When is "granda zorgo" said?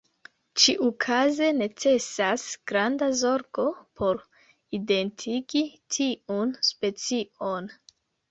2.71-3.67